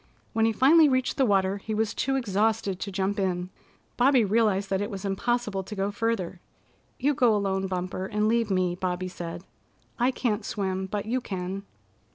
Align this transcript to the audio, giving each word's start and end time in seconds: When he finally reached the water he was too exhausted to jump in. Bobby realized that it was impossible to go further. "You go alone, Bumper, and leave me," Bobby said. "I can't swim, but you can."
When 0.33 0.45
he 0.45 0.51
finally 0.51 0.89
reached 0.89 1.17
the 1.17 1.27
water 1.27 1.57
he 1.57 1.75
was 1.75 1.93
too 1.93 2.15
exhausted 2.15 2.79
to 2.79 2.91
jump 2.91 3.19
in. 3.19 3.51
Bobby 3.97 4.25
realized 4.25 4.71
that 4.71 4.81
it 4.81 4.89
was 4.89 5.05
impossible 5.05 5.61
to 5.61 5.75
go 5.75 5.91
further. 5.91 6.39
"You 6.97 7.13
go 7.13 7.35
alone, 7.35 7.67
Bumper, 7.67 8.07
and 8.07 8.27
leave 8.27 8.49
me," 8.49 8.73
Bobby 8.73 9.07
said. 9.07 9.43
"I 9.99 10.09
can't 10.09 10.43
swim, 10.43 10.87
but 10.87 11.05
you 11.05 11.21
can." 11.21 11.67